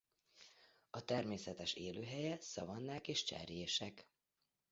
[0.89, 4.09] A természetes élőhelye szavannák és cserjések.